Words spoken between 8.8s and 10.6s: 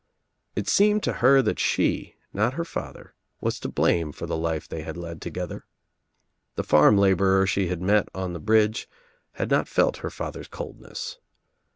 ^^ridge had not felt her father's